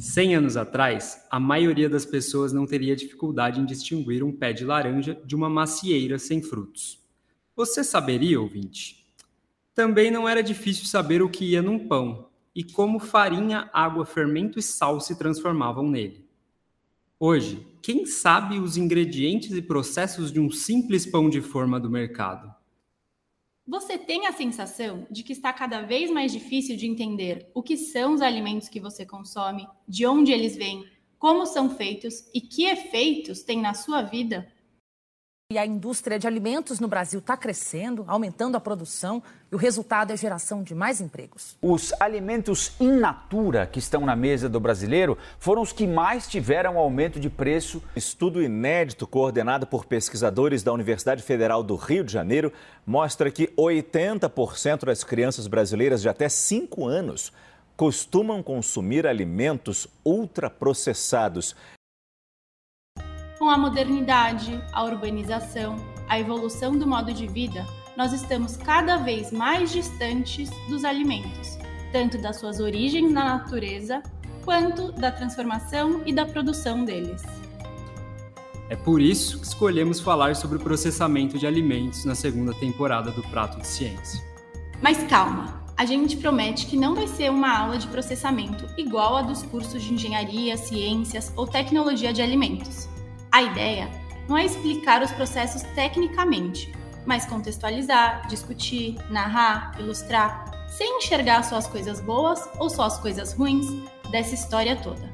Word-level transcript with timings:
100 0.00 0.34
anos 0.34 0.56
atrás, 0.56 1.26
a 1.30 1.38
maioria 1.38 1.86
das 1.86 2.06
pessoas 2.06 2.54
não 2.54 2.66
teria 2.66 2.96
dificuldade 2.96 3.60
em 3.60 3.66
distinguir 3.66 4.24
um 4.24 4.32
pé 4.32 4.50
de 4.50 4.64
laranja 4.64 5.20
de 5.26 5.36
uma 5.36 5.50
macieira 5.50 6.18
sem 6.18 6.40
frutos. 6.40 6.98
Você 7.54 7.84
saberia, 7.84 8.40
ouvinte? 8.40 9.06
Também 9.74 10.10
não 10.10 10.26
era 10.26 10.42
difícil 10.42 10.86
saber 10.86 11.20
o 11.20 11.28
que 11.28 11.44
ia 11.44 11.60
num 11.60 11.86
pão 11.86 12.30
e 12.54 12.64
como 12.64 12.98
farinha, 12.98 13.68
água, 13.74 14.06
fermento 14.06 14.58
e 14.58 14.62
sal 14.62 15.00
se 15.00 15.18
transformavam 15.18 15.86
nele. 15.86 16.26
Hoje, 17.18 17.66
quem 17.82 18.06
sabe 18.06 18.58
os 18.58 18.78
ingredientes 18.78 19.52
e 19.52 19.60
processos 19.60 20.32
de 20.32 20.40
um 20.40 20.50
simples 20.50 21.04
pão 21.04 21.28
de 21.28 21.42
forma 21.42 21.78
do 21.78 21.90
mercado? 21.90 22.59
Você 23.66 23.96
tem 23.98 24.26
a 24.26 24.32
sensação 24.32 25.06
de 25.10 25.22
que 25.22 25.32
está 25.32 25.52
cada 25.52 25.82
vez 25.82 26.10
mais 26.10 26.32
difícil 26.32 26.76
de 26.76 26.86
entender 26.86 27.48
o 27.54 27.62
que 27.62 27.76
são 27.76 28.14
os 28.14 28.20
alimentos 28.20 28.68
que 28.68 28.80
você 28.80 29.06
consome, 29.06 29.68
de 29.86 30.06
onde 30.06 30.32
eles 30.32 30.56
vêm, 30.56 30.84
como 31.18 31.46
são 31.46 31.70
feitos 31.70 32.28
e 32.34 32.40
que 32.40 32.64
efeitos 32.64 33.42
têm 33.42 33.60
na 33.60 33.74
sua 33.74 34.02
vida? 34.02 34.50
E 35.52 35.58
a 35.58 35.66
indústria 35.66 36.16
de 36.16 36.28
alimentos 36.28 36.78
no 36.78 36.86
Brasil 36.86 37.18
está 37.18 37.36
crescendo, 37.36 38.04
aumentando 38.06 38.56
a 38.56 38.60
produção, 38.60 39.20
e 39.50 39.54
o 39.56 39.58
resultado 39.58 40.12
é 40.12 40.12
a 40.12 40.16
geração 40.16 40.62
de 40.62 40.76
mais 40.76 41.00
empregos. 41.00 41.56
Os 41.60 41.92
alimentos 41.98 42.70
in 42.78 42.92
natura 42.92 43.66
que 43.66 43.80
estão 43.80 44.06
na 44.06 44.14
mesa 44.14 44.48
do 44.48 44.60
brasileiro 44.60 45.18
foram 45.40 45.60
os 45.60 45.72
que 45.72 45.88
mais 45.88 46.28
tiveram 46.28 46.78
aumento 46.78 47.18
de 47.18 47.28
preço. 47.28 47.82
Estudo 47.96 48.40
inédito 48.40 49.08
coordenado 49.08 49.66
por 49.66 49.86
pesquisadores 49.86 50.62
da 50.62 50.72
Universidade 50.72 51.20
Federal 51.20 51.64
do 51.64 51.74
Rio 51.74 52.04
de 52.04 52.12
Janeiro 52.12 52.52
mostra 52.86 53.28
que 53.28 53.48
80% 53.58 54.84
das 54.84 55.02
crianças 55.02 55.48
brasileiras 55.48 56.00
de 56.00 56.08
até 56.08 56.28
5 56.28 56.86
anos 56.86 57.32
costumam 57.76 58.40
consumir 58.40 59.04
alimentos 59.04 59.88
ultraprocessados. 60.04 61.56
Com 63.50 63.54
a 63.54 63.58
modernidade, 63.58 64.62
a 64.72 64.84
urbanização, 64.84 65.74
a 66.08 66.20
evolução 66.20 66.78
do 66.78 66.86
modo 66.86 67.12
de 67.12 67.26
vida, 67.26 67.66
nós 67.96 68.12
estamos 68.12 68.56
cada 68.56 68.96
vez 68.98 69.32
mais 69.32 69.72
distantes 69.72 70.48
dos 70.68 70.84
alimentos, 70.84 71.58
tanto 71.90 72.16
das 72.16 72.36
suas 72.36 72.60
origens 72.60 73.10
na 73.10 73.24
natureza, 73.24 74.04
quanto 74.44 74.92
da 74.92 75.10
transformação 75.10 76.00
e 76.06 76.12
da 76.12 76.24
produção 76.24 76.84
deles. 76.84 77.24
É 78.68 78.76
por 78.76 79.02
isso 79.02 79.40
que 79.40 79.46
escolhemos 79.48 79.98
falar 79.98 80.36
sobre 80.36 80.58
o 80.58 80.60
processamento 80.60 81.36
de 81.36 81.44
alimentos 81.44 82.04
na 82.04 82.14
segunda 82.14 82.54
temporada 82.54 83.10
do 83.10 83.22
Prato 83.30 83.58
de 83.58 83.66
Ciência. 83.66 84.24
Mas 84.80 85.02
calma, 85.08 85.60
a 85.76 85.84
gente 85.84 86.16
promete 86.18 86.66
que 86.66 86.76
não 86.76 86.94
vai 86.94 87.08
ser 87.08 87.32
uma 87.32 87.58
aula 87.58 87.78
de 87.78 87.88
processamento 87.88 88.64
igual 88.78 89.16
a 89.16 89.22
dos 89.22 89.42
cursos 89.42 89.82
de 89.82 89.92
engenharia, 89.92 90.56
ciências 90.56 91.32
ou 91.34 91.48
tecnologia 91.48 92.12
de 92.12 92.22
alimentos. 92.22 92.88
A 93.32 93.42
ideia 93.42 93.88
não 94.28 94.36
é 94.36 94.44
explicar 94.44 95.02
os 95.02 95.12
processos 95.12 95.62
tecnicamente, 95.74 96.72
mas 97.06 97.26
contextualizar, 97.26 98.26
discutir, 98.26 98.96
narrar, 99.08 99.72
ilustrar, 99.78 100.44
sem 100.68 100.98
enxergar 100.98 101.42
só 101.42 101.56
as 101.56 101.66
coisas 101.66 102.00
boas 102.00 102.48
ou 102.58 102.68
só 102.68 102.84
as 102.84 102.98
coisas 102.98 103.32
ruins 103.32 103.66
dessa 104.10 104.34
história 104.34 104.76
toda. 104.76 105.10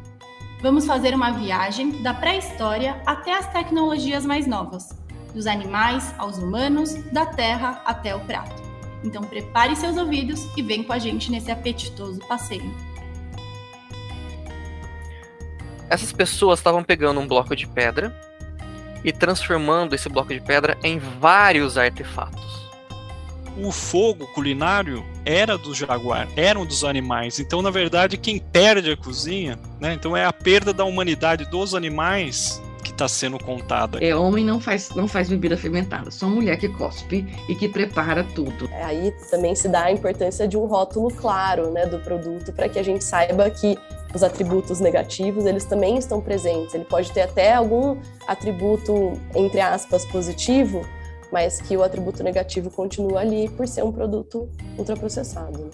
Vamos 0.63 0.87
fazer 0.87 1.15
uma 1.15 1.31
viagem 1.33 2.03
da 2.03 2.15
pré-história 2.15 3.01
até 3.05 3.33
as 3.33 3.47
tecnologias 3.53 4.25
mais 4.25 4.47
novas, 4.47 4.97
dos 5.35 5.47
animais 5.47 6.15
aos 6.17 6.39
humanos, 6.39 6.95
da 7.13 7.27
terra 7.27 7.83
até 7.85 8.15
o 8.15 8.21
prato. 8.21 8.63
Então 9.05 9.23
prepare 9.23 9.77
seus 9.77 9.97
ouvidos 9.99 10.49
e 10.57 10.63
vem 10.63 10.83
com 10.83 10.93
a 10.93 10.99
gente 10.99 11.31
nesse 11.31 11.51
apetitoso 11.51 12.19
passeio. 12.27 12.75
Essas 15.89 16.13
pessoas 16.13 16.59
estavam 16.59 16.83
pegando 16.83 17.21
um 17.21 17.27
bloco 17.27 17.55
de 17.55 17.67
pedra 17.67 18.15
e 19.05 19.13
transformando 19.13 19.95
esse 19.95 20.09
bloco 20.09 20.35
de 20.35 20.41
pedra 20.41 20.77
em 20.83 20.99
vários 20.99 21.79
artefatos. 21.79 22.67
O 23.57 23.71
fogo 23.71 24.27
culinário 24.35 25.05
era 25.25 25.57
do 25.57 25.73
jaguar, 25.75 26.29
eram 26.37 26.67
dos 26.67 26.85
animais. 26.85 27.39
Então, 27.39 27.63
na 27.63 27.71
verdade, 27.71 28.19
quem 28.19 28.39
perde 28.39 28.91
a 28.91 28.97
cozinha, 28.97 29.59
né? 29.81 29.95
Então 29.95 30.15
é 30.17 30.27
a 30.27 30.33
perda 30.33 30.73
da 30.75 30.85
humanidade 30.85 31.47
dos 31.47 31.75
animais 31.75 32.61
que 32.83 32.91
está 32.91 33.09
sendo 33.09 33.39
contada. 33.39 33.99
É, 34.05 34.15
homem 34.15 34.45
não 34.45 34.61
faz, 34.61 34.91
não 34.91 35.09
faz 35.09 35.29
bebida 35.29 35.57
fermentada, 35.57 36.11
só 36.11 36.29
mulher 36.29 36.57
que 36.59 36.69
cospe 36.69 37.27
e 37.49 37.55
que 37.55 37.69
prepara 37.69 38.23
tudo. 38.23 38.69
É, 38.73 38.85
aí 38.85 39.15
também 39.31 39.55
se 39.55 39.69
dá 39.69 39.85
a 39.85 39.93
importância 39.93 40.47
de 40.47 40.57
um 40.57 40.67
rótulo 40.67 41.11
claro 41.11 41.71
né, 41.71 41.87
do 41.87 41.99
produto 41.99 42.53
para 42.53 42.69
que 42.69 42.79
a 42.79 42.83
gente 42.83 43.03
saiba 43.03 43.49
que 43.51 43.77
os 44.17 44.23
atributos 44.23 44.81
negativos, 44.81 45.45
eles 45.45 45.65
também 45.65 45.97
estão 45.99 46.21
presentes. 46.21 46.75
Ele 46.75 46.85
pode 46.85 47.13
ter 47.13 47.23
até 47.23 47.55
algum 47.55 47.97
atributo, 48.27 49.13
entre 49.35 49.61
aspas, 49.61 50.05
positivo, 50.07 50.85
mas 51.31 51.61
que 51.61 51.77
o 51.77 51.83
atributo 51.83 52.25
negativo 52.25 52.71
continua 52.71 53.21
ali 53.21 53.49
por 53.51 53.69
ser 53.69 53.85
um 53.85 53.93
produto 53.93 54.49
ultraprocessado. 54.79 55.71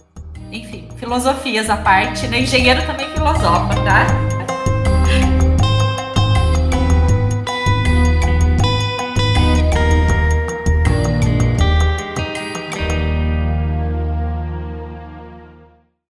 Enfim, 0.50 0.88
filosofias 0.97 1.70
à 1.70 1.76
parte, 1.76 2.26
né? 2.26 2.41
Engenheiro 2.41 2.84
também 2.84 3.08
filosofa, 3.10 3.75
tá? 3.84 4.31